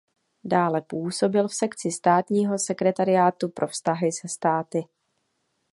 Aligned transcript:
Dále 0.43 0.81
působil 0.81 1.47
v 1.47 1.53
sekci 1.53 1.91
Státního 1.91 2.59
sekretariátu 2.59 3.49
pro 3.49 3.67
vztahy 3.67 4.11
se 4.11 4.27
státy. 4.27 4.85